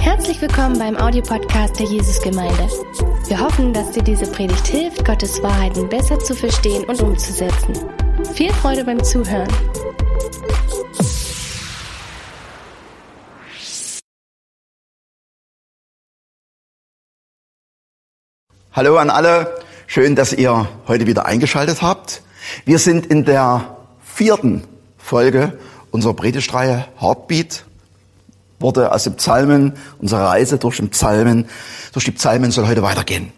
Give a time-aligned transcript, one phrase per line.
[0.00, 2.68] Herzlich willkommen beim Audiopodcast der Jesusgemeinde.
[3.26, 7.74] Wir hoffen, dass dir diese Predigt hilft, Gottes Wahrheiten besser zu verstehen und umzusetzen.
[8.34, 9.48] Viel Freude beim Zuhören.
[18.72, 22.22] Hallo an alle, schön, dass ihr heute wieder eingeschaltet habt.
[22.64, 24.64] Wir sind in der vierten
[24.98, 25.58] Folge
[25.90, 27.64] unserer Predigtreihe Heartbeat.
[28.60, 31.46] Worte aus den Psalmen, unsere Reise durch den Psalmen,
[31.92, 33.32] durch die Psalmen soll heute weitergehen.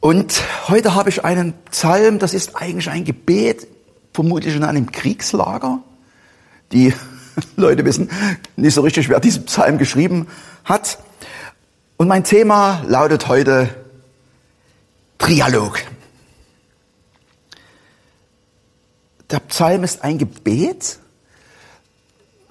[0.00, 3.66] Und heute habe ich einen Psalm, das ist eigentlich ein Gebet,
[4.12, 5.80] vermutlich in einem Kriegslager.
[6.72, 6.92] Die
[7.56, 8.10] Leute wissen
[8.56, 10.28] nicht so richtig, wer diesen Psalm geschrieben
[10.64, 10.98] hat.
[11.96, 13.74] Und mein Thema lautet heute
[15.18, 15.80] Trialog.
[19.30, 20.98] Der Psalm ist ein Gebet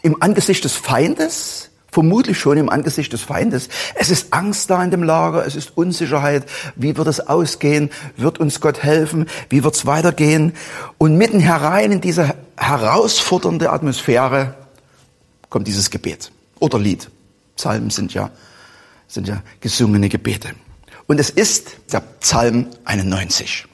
[0.06, 3.70] im Angesicht des Feindes, vermutlich schon im Angesicht des Feindes.
[3.96, 6.46] Es ist Angst da in dem Lager, es ist Unsicherheit.
[6.76, 7.90] Wie wird es ausgehen?
[8.16, 9.26] Wird uns Gott helfen?
[9.50, 10.54] Wie wird es weitergehen?
[11.00, 14.54] Und mitten herein in diese herausfordernde Atmosphäre
[15.50, 17.10] kommt dieses Gebet oder Lied.
[17.56, 18.30] Psalmen sind ja,
[19.08, 20.50] sind ja gesungene Gebete.
[21.08, 23.66] Und es ist der Psalm 91.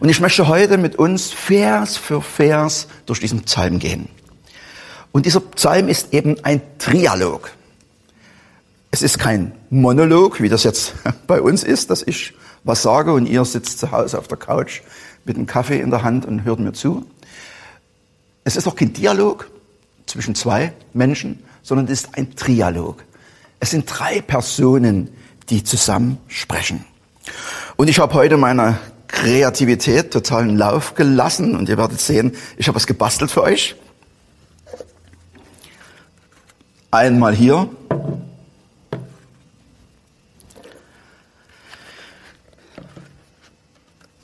[0.00, 4.08] Und ich möchte heute mit uns Vers für Vers durch diesen Psalm gehen.
[5.12, 7.50] Und dieser Psalm ist eben ein Trialog.
[8.90, 10.94] Es ist kein Monolog, wie das jetzt
[11.26, 14.82] bei uns ist, dass ich was sage und ihr sitzt zu Hause auf der Couch
[15.24, 17.06] mit einem Kaffee in der Hand und hört mir zu.
[18.44, 19.50] Es ist auch kein Dialog
[20.06, 23.04] zwischen zwei Menschen, sondern es ist ein Trialog.
[23.60, 25.10] Es sind drei Personen,
[25.48, 26.84] die zusammen sprechen.
[27.76, 32.76] Und ich habe heute meine Kreativität totalen Lauf gelassen und ihr werdet sehen, ich habe
[32.76, 33.76] was gebastelt für euch.
[36.90, 37.68] Einmal hier.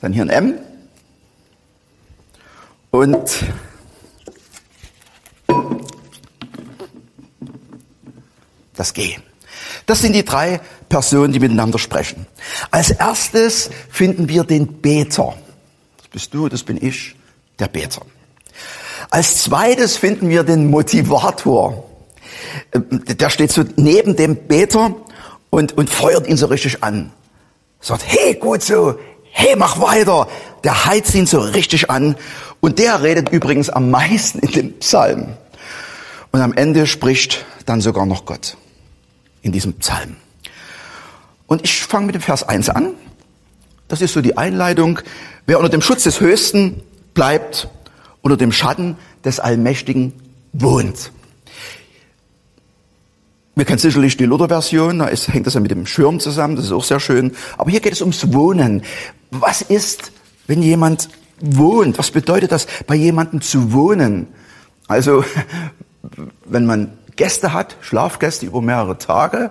[0.01, 0.53] Dann hier ein M.
[2.91, 3.45] Und
[8.75, 9.17] das G.
[9.85, 10.59] Das sind die drei
[10.89, 12.27] Personen, die miteinander sprechen.
[12.71, 15.35] Als erstes finden wir den Beter.
[15.97, 17.15] Das bist du, das bin ich,
[17.59, 18.01] der Beter.
[19.09, 21.89] Als zweites finden wir den Motivator.
[22.73, 24.95] Ähm, der steht so neben dem Beter
[25.49, 27.11] und, und feuert ihn so richtig an.
[27.79, 28.97] Sagt, hey, gut so,
[29.31, 30.27] hey, mach weiter.
[30.63, 32.15] Der heizt ihn so richtig an.
[32.59, 35.33] Und der redet übrigens am meisten in dem Psalm.
[36.31, 38.57] Und am Ende spricht dann sogar noch Gott
[39.41, 40.17] in diesem Psalm.
[41.45, 42.93] Und ich fange mit dem Vers 1 an.
[43.87, 44.99] Das ist so die Einleitung.
[45.45, 46.81] Wer unter dem Schutz des Höchsten
[47.13, 47.69] bleibt,
[48.21, 50.13] unter dem Schatten des Allmächtigen
[50.51, 51.11] wohnt.
[53.57, 56.65] Wir kennen sicherlich die Luther-Version, da ist, hängt das ja mit dem Schirm zusammen, das
[56.65, 57.35] ist auch sehr schön.
[57.57, 58.83] Aber hier geht es ums Wohnen.
[59.31, 60.11] Was ist,
[60.45, 61.09] wenn jemand
[61.41, 61.97] wohnt?
[61.97, 64.27] Was bedeutet das, bei jemandem zu wohnen?
[64.87, 65.25] Also,
[66.45, 69.49] wenn man Gäste hat, Schlafgäste über mehrere Tage,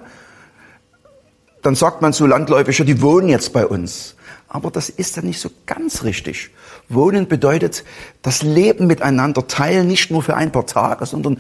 [1.63, 4.15] dann sagt man so landläufig, ja, die wohnen jetzt bei uns.
[4.47, 6.51] Aber das ist ja nicht so ganz richtig.
[6.89, 7.85] Wohnen bedeutet
[8.23, 11.39] das Leben miteinander teilen, nicht nur für ein paar Tage, sondern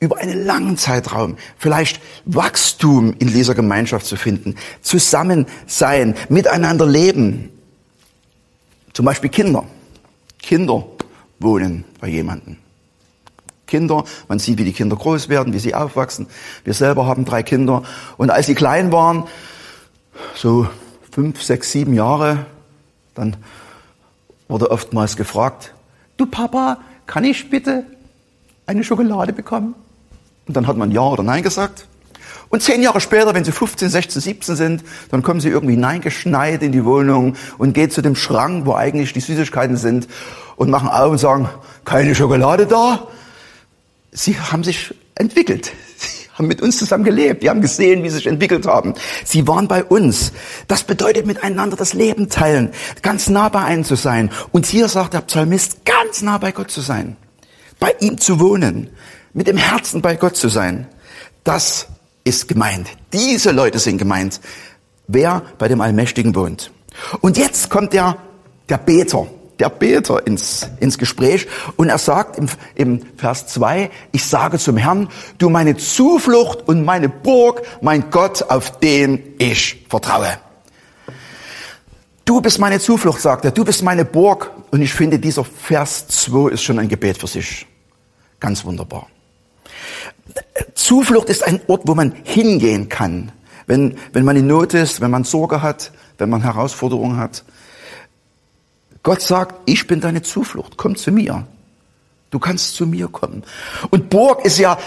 [0.00, 1.36] über einen langen Zeitraum.
[1.56, 7.50] Vielleicht Wachstum in dieser Gemeinschaft zu finden, zusammen sein, miteinander leben.
[8.92, 9.64] Zum Beispiel Kinder.
[10.40, 10.84] Kinder
[11.38, 12.56] wohnen bei jemandem.
[13.68, 14.02] Kinder.
[14.26, 16.26] Man sieht, wie die Kinder groß werden, wie sie aufwachsen.
[16.64, 17.84] Wir selber haben drei Kinder.
[18.16, 19.28] Und als sie klein waren,
[20.34, 20.66] so
[21.12, 22.46] fünf, sechs, sieben Jahre,
[23.14, 23.36] dann
[24.48, 25.74] wurde oftmals gefragt,
[26.16, 27.84] du Papa, kann ich bitte
[28.66, 29.74] eine Schokolade bekommen?
[30.46, 31.86] Und dann hat man Ja oder Nein gesagt.
[32.50, 36.62] Und zehn Jahre später, wenn sie 15, 16, 17 sind, dann kommen sie irgendwie hineingeschneit
[36.62, 40.08] in die Wohnung und gehen zu dem Schrank, wo eigentlich die Süßigkeiten sind
[40.56, 41.48] und machen auf und sagen,
[41.84, 43.08] keine Schokolade da?
[44.12, 45.72] sie haben sich entwickelt.
[46.38, 47.42] Haben mit uns zusammen gelebt.
[47.42, 48.94] Die haben gesehen, wie sie sich entwickelt haben.
[49.24, 50.32] Sie waren bei uns.
[50.68, 52.70] Das bedeutet miteinander das Leben teilen,
[53.02, 54.30] ganz nah bei einem zu sein.
[54.52, 57.16] Und hier sagt der Psalmist, ganz nah bei Gott zu sein,
[57.80, 58.90] bei ihm zu wohnen,
[59.32, 60.86] mit dem Herzen bei Gott zu sein.
[61.42, 61.88] Das
[62.22, 62.88] ist gemeint.
[63.12, 64.40] Diese Leute sind gemeint.
[65.08, 66.70] Wer bei dem Allmächtigen wohnt.
[67.20, 68.16] Und jetzt kommt der,
[68.68, 69.26] der Beter
[69.58, 71.46] der Beter ins, ins Gespräch
[71.76, 75.08] und er sagt im, im Vers 2, ich sage zum Herrn,
[75.38, 80.38] du meine Zuflucht und meine Burg, mein Gott, auf den ich vertraue.
[82.28, 84.50] Du bist meine Zuflucht, sagt er, du bist meine Burg.
[84.70, 87.66] Und ich finde, dieser Vers 2 ist schon ein Gebet für sich.
[88.38, 89.06] Ganz wunderbar.
[90.74, 93.32] Zuflucht ist ein Ort, wo man hingehen kann.
[93.66, 97.44] Wenn, wenn man in Not ist, wenn man Sorge hat, wenn man Herausforderungen hat.
[99.08, 101.46] Gott sagt, ich bin deine Zuflucht, komm zu mir.
[102.28, 103.42] Du kannst zu mir kommen.
[103.88, 104.78] Und Burg ist ja,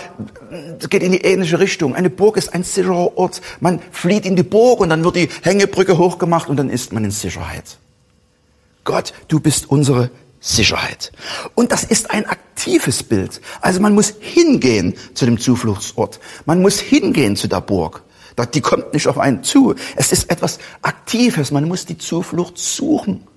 [0.91, 1.95] geht in die ähnliche Richtung.
[1.95, 3.41] Eine Burg ist ein sicherer Ort.
[3.61, 7.03] Man flieht in die Burg und dann wird die Hängebrücke hochgemacht und dann ist man
[7.03, 7.79] in Sicherheit.
[8.83, 11.11] Gott, du bist unsere Sicherheit.
[11.55, 13.41] Und das ist ein aktives Bild.
[13.59, 16.19] Also man muss hingehen zu dem Zufluchtsort.
[16.45, 18.03] Man muss hingehen zu der Burg.
[18.53, 19.73] Die kommt nicht auf einen zu.
[19.95, 21.49] Es ist etwas Aktives.
[21.49, 23.27] Man muss die Zuflucht suchen.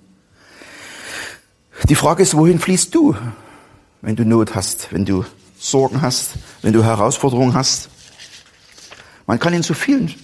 [1.89, 3.15] Die Frage ist, wohin fließt du?
[4.05, 5.25] wenn du Not hast, wenn du
[5.59, 7.89] Sorgen hast, wenn du Herausforderungen hast.
[9.27, 10.15] Man kann in so vielen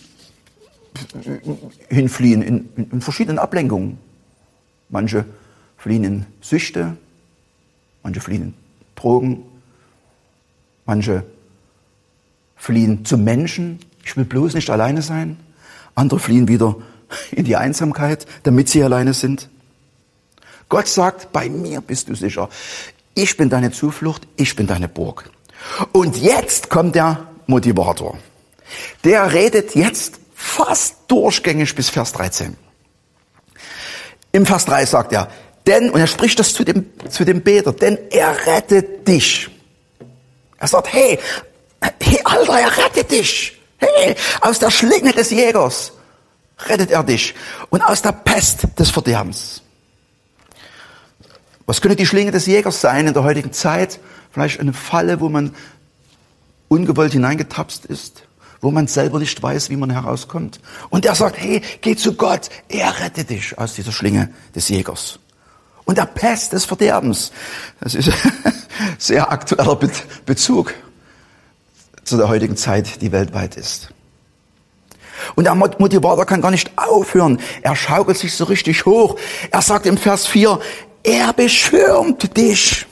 [1.89, 3.99] hinfliehen, in, in verschiedenen Ablenkungen.
[4.91, 5.25] Manche
[5.79, 6.97] fliehen in Süchte,
[8.03, 8.55] manche fliehen in
[8.97, 9.45] Drogen,
[10.85, 11.25] manche
[12.57, 13.79] fliehen zu Menschen.
[14.05, 15.39] Ich will bloß nicht alleine sein.
[15.95, 16.77] Andere fliehen wieder
[17.31, 19.49] in die Einsamkeit, damit sie alleine sind.
[20.71, 22.49] Gott sagt, bei mir bist du sicher.
[23.15, 25.29] Ich bin deine Zuflucht, ich bin deine Burg.
[25.93, 28.17] Und jetzt kommt der Motivator.
[29.05, 32.57] Der redet jetzt fast durchgängig bis Vers 13.
[34.33, 35.29] Im Vers 3 sagt er,
[35.67, 39.51] denn, und er spricht das zu dem, zu dem Beter, denn er rettet dich.
[40.59, 41.19] Er sagt, hey,
[42.01, 43.61] hey, Alter, er rettet dich.
[43.77, 45.93] Hey, aus der Schlinge des Jägers
[46.69, 47.35] rettet er dich
[47.71, 49.63] und aus der Pest des Verderbens.
[51.71, 54.01] Was könnte die Schlinge des Jägers sein in der heutigen Zeit?
[54.33, 55.55] Vielleicht eine Falle, wo man
[56.67, 58.25] ungewollt hineingetapst ist,
[58.61, 60.59] wo man selber nicht weiß, wie man herauskommt.
[60.89, 65.21] Und er sagt, hey, geh zu Gott, er rettet dich aus dieser Schlinge des Jägers.
[65.85, 67.31] Und der Pest des Verderbens.
[67.79, 68.11] Das ist
[68.99, 69.79] sehr aktueller
[70.27, 70.75] Bezug
[72.03, 73.95] zu der heutigen Zeit, die weltweit ist.
[75.37, 77.39] Und der Motivator kann gar nicht aufhören.
[77.63, 79.17] Er schaukelt sich so richtig hoch.
[79.53, 80.59] Er sagt im Vers 4,
[81.03, 82.87] er beschirmt dich.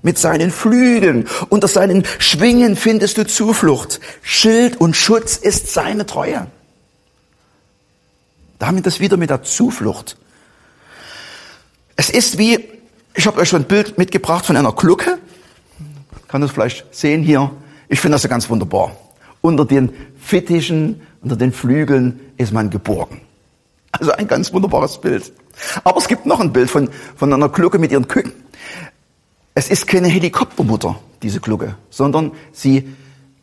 [0.00, 4.00] Mit seinen Flügeln, unter seinen Schwingen findest du Zuflucht.
[4.22, 6.46] Schild und Schutz ist seine Treue.
[8.58, 10.16] Damit das wieder mit der Zuflucht.
[11.96, 12.68] Es ist wie,
[13.14, 15.18] ich habe euch schon ein Bild mitgebracht von einer Glucke.
[16.28, 17.50] Kann das vielleicht sehen hier.
[17.88, 18.96] Ich finde das ja ganz wunderbar.
[19.40, 23.20] Unter den Fittichen, unter den Flügeln ist man geborgen.
[23.90, 25.32] Also ein ganz wunderbares Bild.
[25.84, 28.32] Aber es gibt noch ein Bild von, von einer Glucke mit ihren Küken.
[29.54, 32.94] Es ist keine Helikoptermutter, diese Glucke, sondern sie,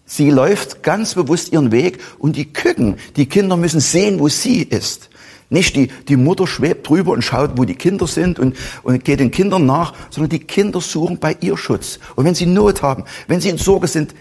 [0.06, 4.64] sie läuft ganz bewusst ihren Weg und die Küken, die Kinder müssen sehen, wo sie
[4.64, 5.10] ist.
[5.50, 9.20] Nicht die, die Mutter schwebt drüber und schaut, wo die Kinder sind und, und geht
[9.20, 12.00] den Kindern nach, sondern die Kinder suchen bei ihr Schutz.
[12.16, 14.16] Und wenn sie Not haben, wenn sie in Sorge sind,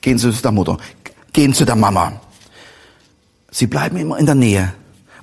[0.00, 0.78] gehen sie zu der Mutter,
[1.32, 2.20] gehen zu der Mama.
[3.50, 4.72] Sie bleiben immer in der Nähe.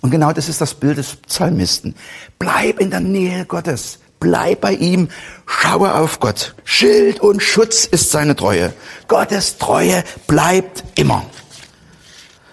[0.02, 1.96] Und genau das ist das Bild des Psalmisten.
[2.40, 4.00] Bleib in der Nähe Gottes.
[4.20, 5.10] Bleib bei ihm.
[5.46, 6.56] Schaue auf Gott.
[6.64, 8.74] Schild und Schutz ist seine Treue.
[9.08, 11.26] Gottes Treue bleibt immer.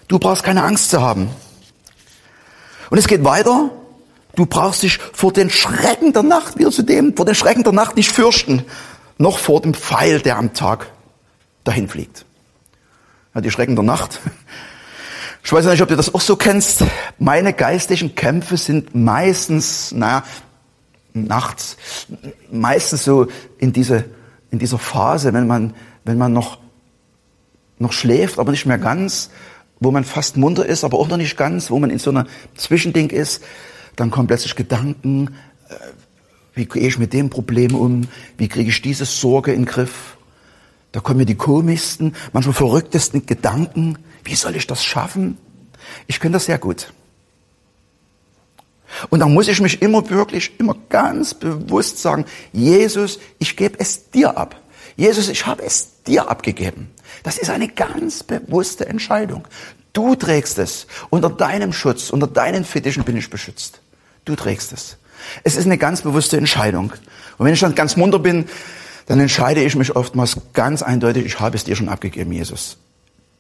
[0.09, 1.31] Du brauchst keine Angst zu haben.
[2.91, 3.71] Und es geht weiter.
[4.37, 7.73] Du brauchst dich vor den Schrecken der Nacht, wieder zu dem, vor den Schrecken der
[7.73, 8.65] Nacht nicht fürchten,
[9.17, 10.91] noch vor dem Pfeil, der am Tag
[11.63, 12.25] dahin fliegt.
[13.35, 14.21] Ja, die Schrecken der Nacht,
[15.45, 16.85] ich weiß nicht, ob du das auch so kennst.
[17.19, 20.25] Meine geistlichen Kämpfe sind meistens, naja,
[21.13, 21.77] nachts,
[22.51, 24.07] meistens so in, diese,
[24.51, 25.75] in dieser Phase, wenn man,
[26.05, 26.59] wenn man noch,
[27.79, 29.31] noch schläft, aber nicht mehr ganz,
[29.81, 32.27] wo man fast munter ist, aber auch noch nicht ganz, wo man in so einer
[32.57, 33.43] Zwischending ist,
[33.97, 35.35] dann kommen plötzlich Gedanken,
[35.69, 35.75] äh,
[36.55, 38.09] wie gehe ich mit dem Problem um,
[38.39, 40.17] wie kriege ich diese Sorge in den Griff.
[40.91, 45.39] Da kommen mir die komischsten, manchmal verrücktesten Gedanken, wie soll ich das schaffen?
[46.07, 46.93] Ich kann das sehr gut.
[49.11, 54.11] Und da muss ich mich immer wirklich, immer ganz bewusst sagen, Jesus, ich gebe es
[54.11, 54.61] dir ab.
[54.97, 56.91] Jesus, ich habe es dir abgegeben.
[57.23, 59.47] Das ist eine ganz bewusste Entscheidung.
[59.93, 60.87] Du trägst es.
[61.11, 63.81] Unter deinem Schutz, unter deinen Fittichen bin ich beschützt.
[64.25, 64.97] Du trägst es.
[65.43, 66.93] Es ist eine ganz bewusste Entscheidung.
[67.39, 68.47] Und wenn ich dann ganz munter bin,
[69.07, 72.79] dann entscheide ich mich oftmals ganz eindeutig, ich habe es dir schon abgegeben, Jesus.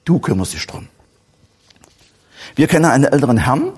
[0.04, 0.88] Du kümmerst dich drum.
[2.56, 3.72] Wir kennen einen älteren Herrn,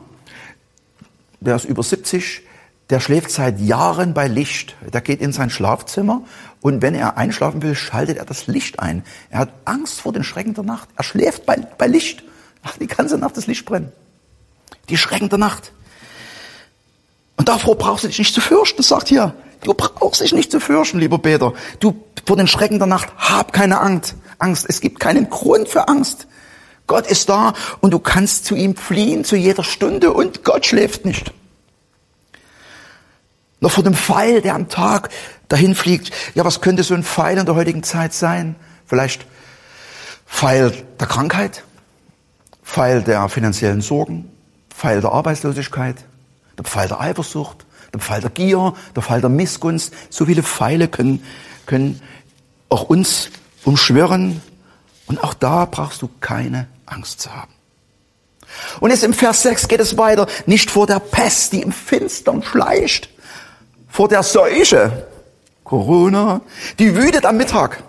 [1.40, 2.42] der ist über 70,
[2.90, 4.76] der schläft seit Jahren bei Licht.
[4.92, 6.23] Der geht in sein Schlafzimmer
[6.61, 9.04] und wenn er einschlafen will, schaltet er das Licht ein.
[9.30, 10.88] Er hat Angst vor den Schrecken der Nacht.
[10.97, 12.23] Er schläft bei, bei Licht.
[12.62, 13.92] Ach, die ganze Nacht das Licht brennen.
[14.88, 15.73] Die Schrecken der Nacht.
[17.37, 19.35] Und davor brauchst du dich nicht zu fürchten, sagt hier.
[19.62, 21.54] Du brauchst dich nicht zu fürchten, lieber Peter.
[21.80, 24.14] Du vor den Schrecken der Nacht hab keine Angst.
[24.38, 24.66] Angst.
[24.69, 26.26] Es gibt keinen Grund für Angst.
[26.87, 31.05] Gott ist da und du kannst zu ihm fliehen zu jeder Stunde und Gott schläft
[31.05, 31.33] nicht.
[33.61, 35.09] Noch vor dem Pfeil, der am Tag
[35.49, 36.12] dahin fliegt.
[36.35, 38.55] Ja, was könnte so ein Pfeil in der heutigen Zeit sein?
[38.87, 39.26] Vielleicht
[40.26, 41.64] Pfeil der Krankheit,
[42.62, 44.31] Pfeil der finanziellen Sorgen,
[44.71, 45.97] Pfeil der Arbeitslosigkeit,
[46.59, 49.93] der Pfeil der Eifersucht, der Pfeil der Gier, der Pfeil der Missgunst.
[50.11, 51.23] So viele Pfeile können,
[51.64, 52.00] können
[52.69, 53.31] auch uns
[53.66, 54.40] umschwirren.
[55.06, 57.52] Und auch da brauchst du keine Angst zu haben.
[58.80, 60.26] Und jetzt im Vers 6 geht es weiter.
[60.46, 63.11] Nicht vor der Pest, die im Finstern schleicht.
[63.88, 65.06] Vor der Seuche.
[65.64, 66.40] Corona.
[66.78, 67.82] Die wütet am Mittag.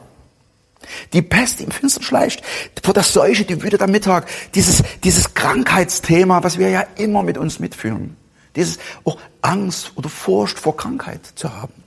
[1.14, 2.42] Die Pest, die im Finstern schleicht.
[2.84, 4.28] Vor der Seuche, die wütet am Mittag.
[4.56, 8.18] Dieses, dieses Krankheitsthema, was wir ja immer mit uns mitführen.
[8.56, 11.87] Dieses auch Angst oder Furcht vor Krankheit zu haben.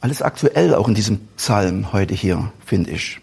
[0.00, 3.20] Alles aktuell auch in diesem Psalm heute hier, finde ich.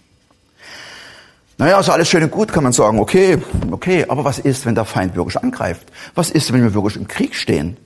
[1.57, 3.00] Naja, ist alles schön und gut, kann man sagen.
[3.00, 3.39] Okay,
[3.72, 5.88] okay, aber was ist, wenn der Feind wirklich angreift?
[6.13, 7.77] Was ist, wenn wir wirklich im Krieg stehen?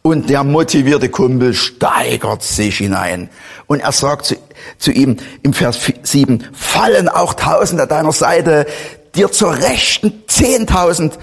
[0.00, 3.28] Und der motivierte Kumpel steigert sich hinein.
[3.66, 4.36] Und er sagt zu,
[4.78, 8.66] zu ihm im Vers 7, fallen auch Tausend an deiner Seite,
[9.14, 11.18] dir zur Rechten Zehntausend,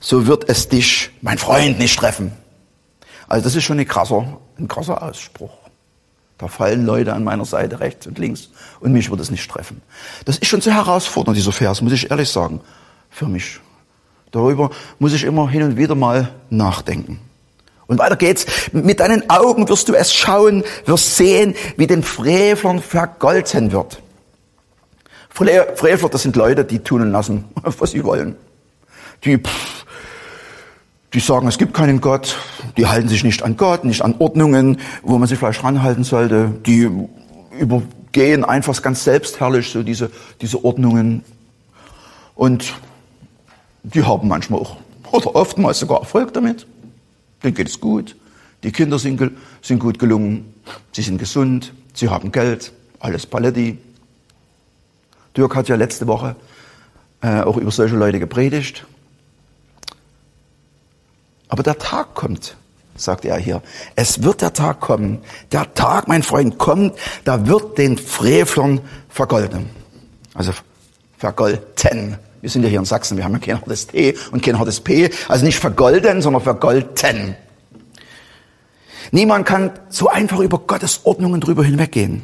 [0.00, 2.32] so wird es dich, mein Freund, nicht treffen.
[3.34, 5.50] Also das ist schon ein krasser, ein krasser Ausspruch.
[6.38, 9.82] Da fallen Leute an meiner Seite rechts und links und mich wird es nicht treffen.
[10.24, 12.60] Das ist schon sehr herausfordernd, dieser Vers, muss ich ehrlich sagen,
[13.10, 13.58] für mich.
[14.30, 17.18] Darüber muss ich immer hin und wieder mal nachdenken.
[17.88, 18.46] Und weiter geht's.
[18.70, 24.00] Mit deinen Augen wirst du es schauen, wirst sehen, wie den Frevlern vergolten wird.
[25.28, 28.36] Frevler, das sind Leute, die tun und lassen, was sie wollen.
[29.24, 29.73] Die, pff,
[31.14, 32.36] die sagen, es gibt keinen Gott,
[32.76, 36.52] die halten sich nicht an Gott, nicht an Ordnungen, wo man sich vielleicht ranhalten sollte.
[36.66, 36.90] Die
[37.58, 41.22] übergehen einfach ganz selbstherrlich so diese, diese Ordnungen.
[42.34, 42.74] Und
[43.84, 44.76] die haben manchmal auch,
[45.12, 46.66] oder oftmals sogar Erfolg damit.
[47.44, 48.16] Denen geht es gut.
[48.64, 49.20] Die Kinder sind,
[49.62, 50.52] sind gut gelungen.
[50.90, 51.72] Sie sind gesund.
[51.92, 52.72] Sie haben Geld.
[52.98, 53.78] Alles Paletti.
[55.36, 56.34] Dirk hat ja letzte Woche
[57.20, 58.84] äh, auch über solche Leute gepredigt.
[61.54, 62.56] Aber der Tag kommt,
[62.96, 63.62] sagt er hier.
[63.94, 65.20] Es wird der Tag kommen.
[65.52, 69.70] Der Tag, mein Freund, kommt, da wird den Frevlern vergolden.
[70.34, 70.50] Also
[71.16, 72.18] vergolten.
[72.40, 74.80] Wir sind ja hier in Sachsen, wir haben ja kein hartes T und kein hartes
[74.80, 75.10] P.
[75.28, 77.36] Also nicht vergolden, sondern vergolten.
[79.12, 82.22] Niemand kann so einfach über Gottes Ordnungen drüber hinweggehen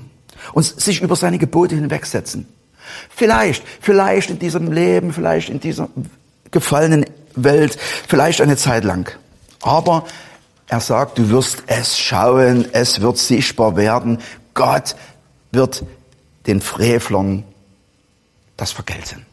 [0.54, 2.49] und sich über seine Gebote hinwegsetzen.
[3.08, 5.88] Vielleicht, vielleicht in diesem Leben, vielleicht in dieser
[6.50, 9.10] gefallenen Welt, vielleicht eine Zeit lang.
[9.62, 10.04] Aber
[10.66, 14.18] er sagt, du wirst es schauen, es wird sichtbar werden.
[14.54, 14.94] Gott
[15.52, 15.84] wird
[16.46, 17.44] den Frevlern
[18.56, 19.26] das vergelten.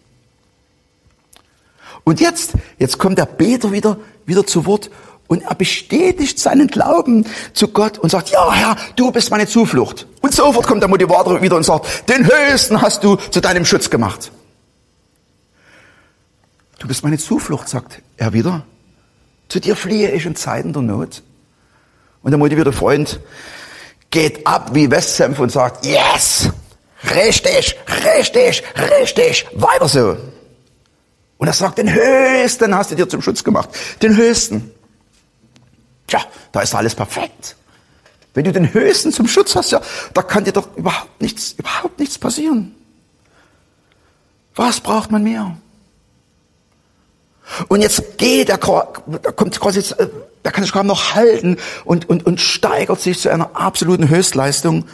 [2.04, 4.90] Und jetzt, jetzt kommt der Beter wieder, wieder zu Wort
[5.28, 10.08] und er bestätigt seinen Glauben zu Gott und sagt, ja Herr, du bist meine Zuflucht.
[10.22, 13.90] Und sofort kommt der Motivator wieder und sagt, den Höchsten hast du zu deinem Schutz
[13.90, 14.32] gemacht.
[16.80, 18.66] Du bist meine Zuflucht, sagt er wieder.
[19.50, 21.24] Zu dir fliehe ich in Zeiten der Not.
[22.22, 23.20] Und der motivierte Freund
[24.10, 26.50] geht ab wie Westsenf und sagt, yes,
[27.16, 30.18] richtig, richtig, richtig, weiter so.
[31.38, 33.70] Und er sagt, den Höchsten hast du dir zum Schutz gemacht.
[34.02, 34.72] Den Höchsten.
[36.08, 37.56] Tja, da ist alles perfekt.
[38.34, 39.82] Wenn du den Höchsten zum Schutz hast, ja,
[40.14, 42.76] da kann dir doch überhaupt nichts, überhaupt nichts passieren.
[44.56, 45.58] Was braucht man mehr?
[47.68, 50.08] Und jetzt geht er, da kommt quasi, äh,
[50.44, 54.86] er kann sich kaum noch halten und, und, und steigert sich zu einer absoluten Höchstleistung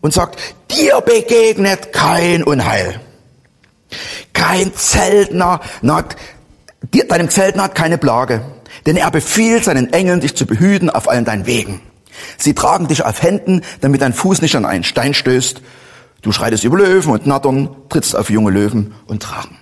[0.00, 0.38] und sagt,
[0.70, 3.00] dir begegnet kein Unheil.
[4.32, 8.42] Kein Zeltner, deinem Zeltner hat keine Plage.
[8.84, 11.80] Denn er befiehlt seinen Engeln, dich zu behüten auf allen deinen Wegen.
[12.38, 15.60] Sie tragen dich auf Händen, damit dein Fuß nicht an einen Stein stößt.
[16.22, 19.58] Du schreitest über Löwen und Nattern, trittst auf junge Löwen und Drachen.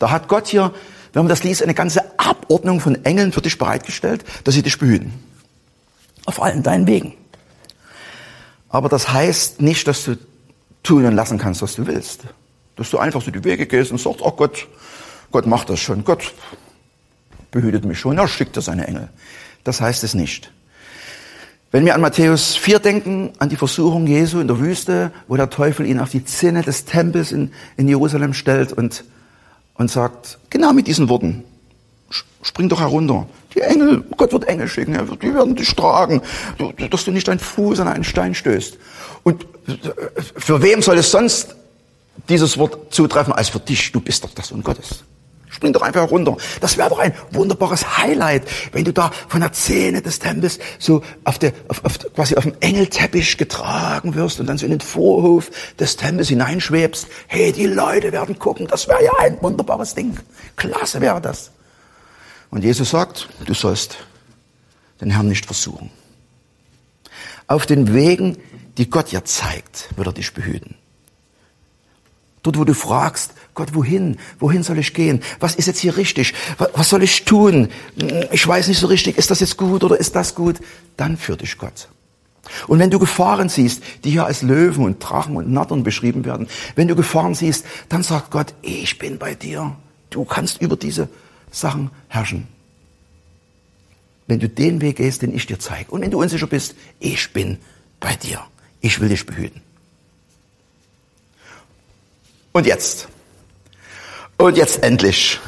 [0.00, 0.72] Da hat Gott hier,
[1.12, 4.78] wenn man das liest, eine ganze Abordnung von Engeln für dich bereitgestellt, dass sie dich
[4.78, 5.12] behüten.
[6.24, 7.14] Auf allen deinen Wegen.
[8.68, 10.16] Aber das heißt nicht, dass du
[10.82, 12.22] tun und lassen kannst, was du willst.
[12.76, 14.66] Dass du einfach so die Wege gehst und sagst, oh Gott,
[15.30, 16.02] Gott macht das schon.
[16.04, 16.32] Gott
[17.50, 19.08] behütet mich schon, er schickt seine Engel.
[19.64, 20.50] Das heißt es nicht.
[21.72, 25.50] Wenn wir an Matthäus 4 denken, an die Versuchung Jesu in der Wüste, wo der
[25.50, 29.04] Teufel ihn auf die Zinne des Tempels in, in Jerusalem stellt und,
[29.80, 31.42] und sagt, genau mit diesen Worten,
[32.42, 33.26] spring doch herunter.
[33.54, 36.20] Die Engel, Gott wird Engel schicken, die werden dich tragen,
[36.90, 38.76] dass du nicht deinen Fuß an einen Stein stößt.
[39.22, 39.46] Und
[40.36, 41.56] für wem soll es sonst
[42.28, 43.90] dieses Wort zutreffen als für dich?
[43.90, 45.02] Du bist doch das Sohn Gottes.
[45.50, 46.36] Spring doch einfach runter.
[46.60, 51.02] Das wäre doch ein wunderbares Highlight, wenn du da von der Szene des Tempels so
[51.24, 54.80] auf der, auf, auf, quasi auf dem Engelteppich getragen wirst und dann so in den
[54.80, 57.08] Vorhof des Tempels hineinschwebst.
[57.26, 58.68] Hey, die Leute werden gucken.
[58.68, 60.16] Das wäre ja ein wunderbares Ding.
[60.56, 61.50] Klasse wäre das.
[62.50, 63.98] Und Jesus sagt, du sollst
[65.00, 65.90] den Herrn nicht versuchen.
[67.46, 68.38] Auf den Wegen,
[68.78, 70.76] die Gott dir zeigt, wird er dich behüten.
[72.42, 74.16] Dort, wo du fragst, Gott, wohin?
[74.38, 75.22] Wohin soll ich gehen?
[75.40, 76.32] Was ist jetzt hier richtig?
[76.74, 77.68] Was soll ich tun?
[78.32, 80.56] Ich weiß nicht so richtig, ist das jetzt gut oder ist das gut?
[80.96, 81.88] Dann führt dich Gott.
[82.66, 86.48] Und wenn du Gefahren siehst, die hier als Löwen und Drachen und Nattern beschrieben werden,
[86.74, 89.76] wenn du Gefahren siehst, dann sagt Gott, ich bin bei dir.
[90.08, 91.08] Du kannst über diese
[91.50, 92.48] Sachen herrschen.
[94.26, 95.90] Wenn du den Weg gehst, den ich dir zeige.
[95.90, 97.58] Und wenn du unsicher bist, ich bin
[97.98, 98.40] bei dir.
[98.80, 99.60] Ich will dich behüten.
[102.52, 103.08] Und jetzt.
[104.36, 105.38] Und jetzt endlich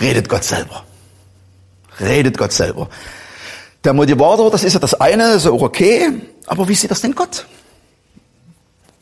[0.00, 0.84] redet Gott selber.
[2.00, 2.88] Redet Gott selber.
[3.84, 6.12] Der Motivator, das ist ja das eine, ist auch okay.
[6.46, 7.46] Aber wie sieht das denn Gott?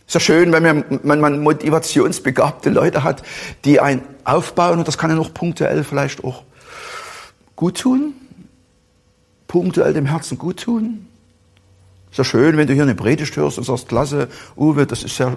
[0.06, 3.22] Ist ja schön, wenn man, man motivationsbegabte Leute hat,
[3.64, 6.42] die einen aufbauen und das kann ja noch punktuell vielleicht auch
[7.56, 8.14] gut tun.
[9.46, 11.08] Punktuell dem Herzen gut tun.
[12.14, 15.16] Ist ja schön, wenn du hier eine Predigt hörst und sagst, klasse, Uwe, das ist
[15.16, 15.36] sehr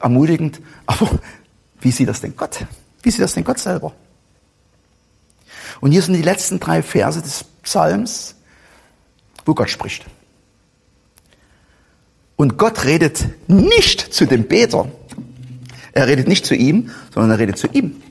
[0.00, 0.62] ermutigend.
[0.86, 1.10] Aber
[1.82, 2.64] wie sieht das denn Gott?
[3.02, 3.92] Wie sieht das denn Gott selber?
[5.82, 8.34] Und hier sind die letzten drei Verse des Psalms,
[9.44, 10.06] wo Gott spricht.
[12.36, 14.90] Und Gott redet nicht zu dem Beter.
[15.92, 18.02] Er redet nicht zu ihm, sondern er redet zu ihm.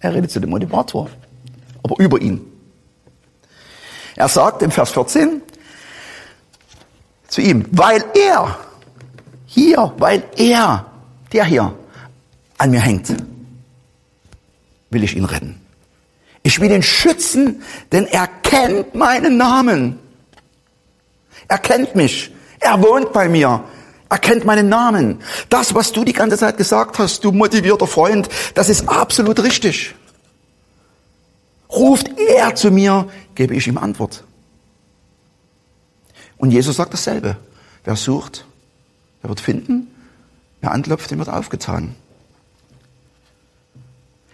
[0.00, 1.08] Er redet zu dem Motivator,
[1.80, 2.40] aber über ihn.
[4.16, 5.40] Er sagt im Vers 14
[7.34, 8.56] zu ihm, weil er
[9.46, 10.86] hier, weil er,
[11.32, 11.74] der hier,
[12.58, 13.12] an mir hängt,
[14.90, 15.60] will ich ihn retten.
[16.44, 19.98] Ich will ihn schützen, denn er kennt meinen Namen.
[21.48, 22.32] Er kennt mich.
[22.60, 23.64] Er wohnt bei mir.
[24.08, 25.20] Er kennt meinen Namen.
[25.48, 29.96] Das, was du die ganze Zeit gesagt hast, du motivierter Freund, das ist absolut richtig.
[31.68, 34.22] Ruft er zu mir, gebe ich ihm Antwort.
[36.36, 37.36] Und Jesus sagt dasselbe.
[37.84, 38.44] Wer sucht,
[39.22, 39.88] der wird finden.
[40.60, 41.94] Wer anklopft, dem wird aufgetan.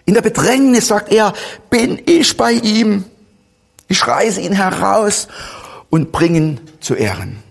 [0.05, 1.35] In der Bedrängnis sagt er,
[1.69, 3.05] bin ich bei ihm.
[3.89, 5.29] Ich reiße ihn heraus
[5.89, 7.43] und bringe ihn zu Ehren.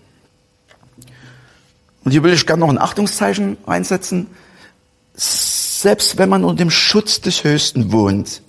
[2.03, 4.27] Und hier will ich gerne noch ein Achtungszeichen einsetzen.
[5.13, 8.41] Selbst wenn man unter dem Schutz des Höchsten wohnt,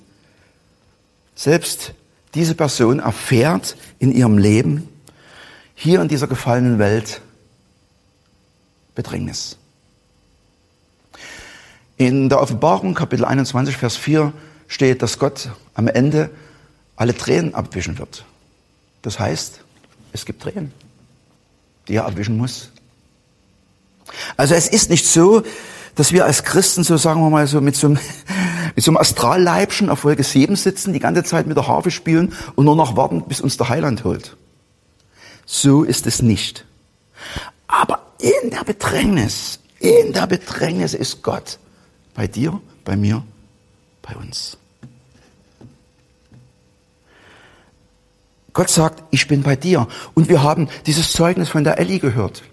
[1.34, 1.94] selbst
[2.34, 4.88] diese Person erfährt in ihrem Leben,
[5.80, 7.22] hier in dieser gefallenen Welt,
[8.94, 9.56] Bedrängnis.
[11.96, 14.34] In der Offenbarung, Kapitel 21, Vers 4,
[14.68, 16.28] steht, dass Gott am Ende
[16.96, 18.26] alle Tränen abwischen wird.
[19.00, 19.60] Das heißt,
[20.12, 20.70] es gibt Tränen,
[21.88, 22.70] die er abwischen muss.
[24.36, 25.42] Also es ist nicht so,
[25.94, 27.98] dass wir als Christen so, sagen wir mal, so mit so einem,
[28.76, 32.34] mit so einem Astralleibchen auf Wolke 7 sitzen, die ganze Zeit mit der Harfe spielen
[32.54, 34.36] und nur noch warten, bis uns der Heiland holt.
[35.52, 36.64] So ist es nicht.
[37.66, 41.58] Aber in der Bedrängnis, in der Bedrängnis ist Gott
[42.14, 43.24] bei dir, bei mir,
[44.00, 44.56] bei uns.
[48.52, 49.88] Gott sagt, ich bin bei dir.
[50.14, 52.44] Und wir haben dieses Zeugnis von der Ellie gehört.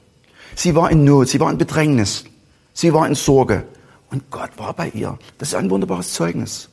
[0.55, 2.25] Sie war in Not, sie war in Bedrängnis,
[2.73, 3.63] sie war in Sorge.
[4.09, 5.19] Und Gott war bei ihr.
[5.37, 6.67] Das ist ein wunderbares Zeugnis.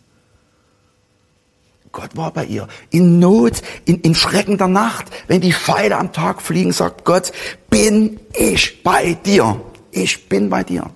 [1.94, 2.66] Gott war bei ihr.
[2.90, 7.32] In Not, in, in Schrecken der Nacht, wenn die Pfeile am Tag fliegen, sagt Gott,
[7.70, 9.60] bin ich bei dir.
[9.92, 10.90] Ich bin bei dir.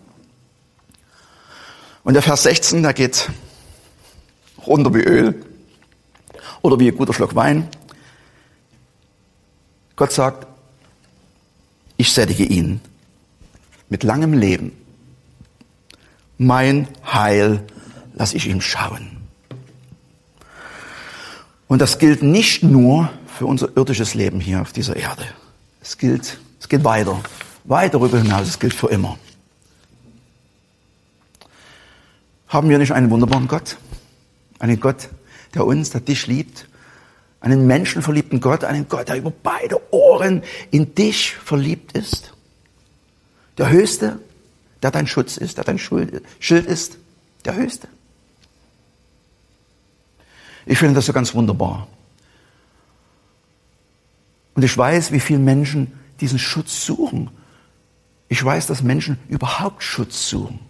[2.02, 3.30] Und der Vers 16, der geht
[4.66, 5.46] runter wie Öl
[6.62, 7.68] oder wie ein guter Schluck Wein.
[9.94, 10.48] Gott sagt,
[11.96, 12.80] ich sättige ihn
[13.88, 14.72] mit langem Leben.
[16.38, 17.64] Mein Heil
[18.14, 19.17] lasse ich ihm schauen.
[21.68, 25.24] Und das gilt nicht nur für unser irdisches Leben hier auf dieser Erde.
[25.80, 27.20] Es gilt, es geht weiter,
[27.64, 29.18] weit darüber hinaus, es gilt für immer.
[32.48, 33.76] Haben wir nicht einen wunderbaren Gott?
[34.58, 35.10] Einen Gott,
[35.54, 36.66] der uns, der dich liebt,
[37.40, 42.32] einen menschenverliebten Gott, einen Gott, der über beide Ohren in dich verliebt ist.
[43.58, 44.18] Der Höchste,
[44.82, 46.98] der dein Schutz ist, der dein Schild ist,
[47.44, 47.88] der Höchste.
[50.68, 51.88] Ich finde das so ganz wunderbar.
[54.54, 57.30] Und ich weiß, wie viele Menschen diesen Schutz suchen.
[58.28, 60.60] Ich weiß, dass Menschen überhaupt Schutz suchen.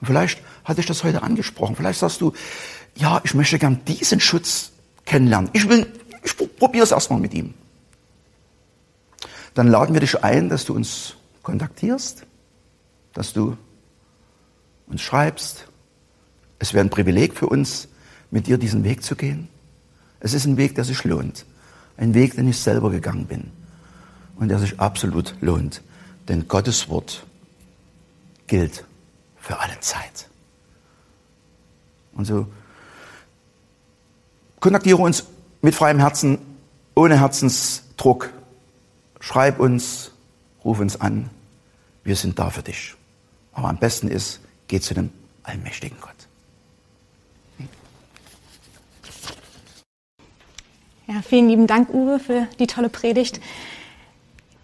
[0.00, 1.76] Und vielleicht hatte ich das heute angesprochen.
[1.76, 2.32] Vielleicht sagst du,
[2.96, 4.72] ja, ich möchte gern diesen Schutz
[5.04, 5.50] kennenlernen.
[5.52, 5.68] Ich
[6.24, 7.54] ich probiere es erstmal mit ihm.
[9.54, 11.14] Dann laden wir dich ein, dass du uns
[11.44, 12.26] kontaktierst,
[13.14, 13.56] dass du
[14.88, 15.68] uns schreibst.
[16.58, 17.86] Es wäre ein Privileg für uns,
[18.36, 19.48] mit dir diesen Weg zu gehen.
[20.20, 21.46] Es ist ein Weg, der sich lohnt.
[21.96, 23.50] Ein Weg, den ich selber gegangen bin.
[24.36, 25.80] Und der sich absolut lohnt.
[26.28, 27.24] Denn Gottes Wort
[28.46, 28.84] gilt
[29.38, 30.28] für alle Zeit.
[32.12, 32.46] Und so
[34.60, 35.24] kontaktiere uns
[35.62, 36.36] mit freiem Herzen,
[36.94, 38.34] ohne Herzensdruck.
[39.18, 40.10] Schreib uns,
[40.62, 41.30] ruf uns an.
[42.04, 42.96] Wir sind da für dich.
[43.54, 45.10] Aber am besten ist, geh zu dem
[45.42, 46.28] allmächtigen Gott.
[51.08, 53.40] Ja, vielen lieben Dank, Uwe, für die tolle Predigt.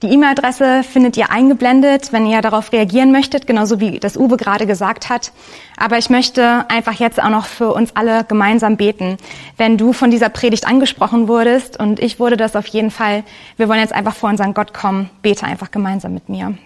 [0.02, 4.66] Die E-Mail-Adresse findet ihr eingeblendet, wenn ihr darauf reagieren möchtet, genauso wie das Uwe gerade
[4.66, 5.31] gesagt hat.
[5.76, 9.18] Aber ich möchte einfach jetzt auch noch für uns alle gemeinsam beten.
[9.57, 13.22] Wenn du von dieser Predigt angesprochen wurdest und ich wurde das auf jeden Fall,
[13.57, 16.59] wir wollen jetzt einfach vor unseren Gott kommen, bete einfach gemeinsam mit mir.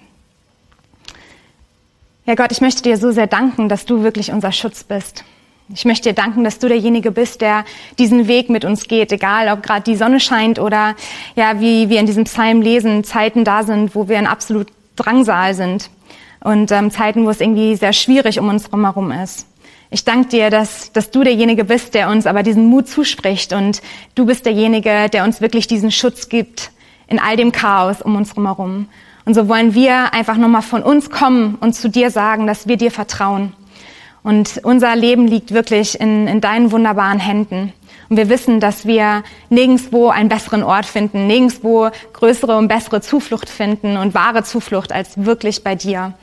[2.25, 5.23] Ja Gott, ich möchte dir so sehr danken, dass du wirklich unser Schutz bist.
[5.75, 7.65] Ich möchte dir danken, dass du derjenige bist, der
[7.99, 10.95] diesen Weg mit uns geht, egal ob gerade die Sonne scheint oder
[11.35, 15.55] ja, wie wir in diesem Psalm lesen, Zeiten da sind, wo wir in absolut Drangsal
[15.55, 15.91] sind
[16.45, 19.49] und ähm, Zeiten, wo es irgendwie sehr schwierig um uns herum ist.
[19.91, 23.83] Ich danke dir, dass, dass du derjenige bist, der uns aber diesen Mut zuspricht und
[24.15, 26.71] du bist derjenige, der uns wirklich diesen Schutz gibt
[27.09, 28.87] in all dem Chaos um uns herum.
[29.25, 32.77] Und so wollen wir einfach nochmal von uns kommen und zu dir sagen, dass wir
[32.77, 33.53] dir vertrauen
[34.27, 37.73] und unser Leben liegt wirklich in, in deinen wunderbaren Händen.
[38.09, 43.49] Und wir wissen, dass wir nirgendswo einen besseren Ort finden, nirgendswo größere und bessere Zuflucht
[43.49, 46.15] finden und wahre Zuflucht als wirklich bei dir.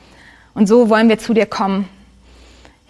[0.53, 1.87] Und so wollen wir zu dir kommen.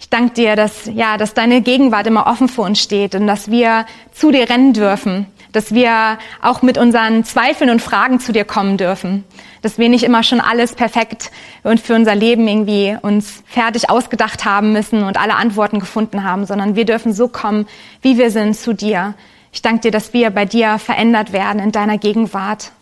[0.00, 3.48] Ich danke dir, dass, ja, dass deine Gegenwart immer offen vor uns steht und dass
[3.48, 8.44] wir zu dir rennen dürfen dass wir auch mit unseren Zweifeln und Fragen zu dir
[8.44, 9.24] kommen dürfen,
[9.64, 11.30] dass wir nicht immer schon alles perfekt
[11.62, 16.44] und für unser Leben irgendwie uns fertig ausgedacht haben müssen und alle Antworten gefunden haben,
[16.44, 17.66] sondern wir dürfen so kommen,
[18.02, 19.14] wie wir sind, zu dir.
[19.52, 22.72] Ich danke dir, dass wir bei dir verändert werden in deiner Gegenwart.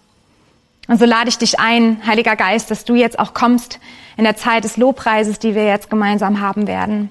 [0.88, 3.78] Und so lade ich dich ein, Heiliger Geist, dass du jetzt auch kommst
[4.16, 7.10] in der Zeit des Lobpreises, die wir jetzt gemeinsam haben werden.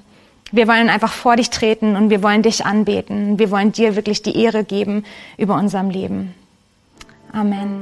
[0.51, 3.39] Wir wollen einfach vor dich treten und wir wollen dich anbeten.
[3.39, 5.05] Wir wollen dir wirklich die Ehre geben
[5.37, 6.33] über unserem Leben.
[7.31, 7.81] Amen.